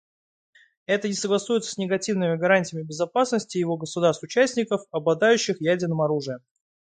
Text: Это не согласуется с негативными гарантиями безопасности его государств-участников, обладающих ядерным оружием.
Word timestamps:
Это 0.87 1.07
не 1.07 1.13
согласуется 1.13 1.71
с 1.73 1.77
негативными 1.77 2.35
гарантиями 2.35 2.81
безопасности 2.83 3.59
его 3.59 3.77
государств-участников, 3.77 4.81
обладающих 4.89 5.61
ядерным 5.61 6.01
оружием. 6.01 6.39